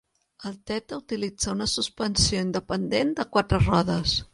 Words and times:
El 0.49 0.55
Theta 0.69 0.99
utilitza 1.01 1.53
una 1.57 1.69
suspensió 1.75 2.43
independent 2.49 3.17
de 3.23 3.31
quatre 3.37 3.65
rodes. 3.69 4.23